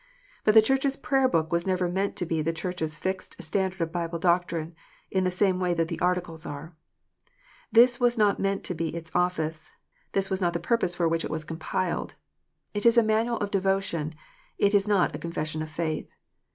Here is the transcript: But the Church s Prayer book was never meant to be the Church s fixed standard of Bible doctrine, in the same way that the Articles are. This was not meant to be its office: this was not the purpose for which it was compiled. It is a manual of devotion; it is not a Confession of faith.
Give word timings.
But 0.43 0.55
the 0.55 0.63
Church 0.63 0.83
s 0.83 0.95
Prayer 0.95 1.27
book 1.27 1.51
was 1.51 1.67
never 1.67 1.87
meant 1.87 2.15
to 2.15 2.25
be 2.25 2.41
the 2.41 2.51
Church 2.51 2.81
s 2.81 2.97
fixed 2.97 3.35
standard 3.39 3.79
of 3.81 3.91
Bible 3.91 4.17
doctrine, 4.17 4.73
in 5.11 5.25
the 5.25 5.29
same 5.29 5.59
way 5.59 5.75
that 5.75 5.89
the 5.89 5.99
Articles 5.99 6.43
are. 6.43 6.75
This 7.71 7.99
was 7.99 8.17
not 8.17 8.39
meant 8.39 8.63
to 8.63 8.73
be 8.73 8.95
its 8.95 9.11
office: 9.15 9.69
this 10.13 10.31
was 10.31 10.41
not 10.41 10.53
the 10.53 10.59
purpose 10.59 10.95
for 10.95 11.07
which 11.07 11.23
it 11.23 11.29
was 11.29 11.43
compiled. 11.43 12.15
It 12.73 12.83
is 12.87 12.97
a 12.97 13.03
manual 13.03 13.37
of 13.37 13.51
devotion; 13.51 14.15
it 14.57 14.73
is 14.73 14.87
not 14.87 15.13
a 15.15 15.19
Confession 15.19 15.61
of 15.61 15.69
faith. 15.69 16.09